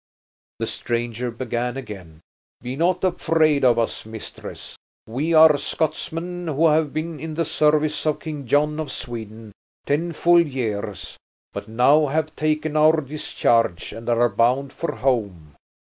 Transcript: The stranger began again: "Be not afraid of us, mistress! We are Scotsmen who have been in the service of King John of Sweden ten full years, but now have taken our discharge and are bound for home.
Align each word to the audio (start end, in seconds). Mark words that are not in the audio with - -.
The 0.57 0.65
stranger 0.65 1.29
began 1.29 1.77
again: 1.77 2.21
"Be 2.59 2.75
not 2.75 3.03
afraid 3.03 3.63
of 3.63 3.77
us, 3.77 4.03
mistress! 4.03 4.75
We 5.07 5.31
are 5.35 5.59
Scotsmen 5.59 6.47
who 6.47 6.65
have 6.65 6.91
been 6.91 7.19
in 7.19 7.35
the 7.35 7.45
service 7.45 8.07
of 8.07 8.19
King 8.19 8.47
John 8.47 8.79
of 8.79 8.91
Sweden 8.91 9.51
ten 9.85 10.11
full 10.13 10.41
years, 10.41 11.17
but 11.53 11.67
now 11.67 12.07
have 12.07 12.35
taken 12.35 12.75
our 12.75 12.99
discharge 13.01 13.93
and 13.93 14.09
are 14.09 14.27
bound 14.27 14.73
for 14.73 14.93
home. 14.95 15.55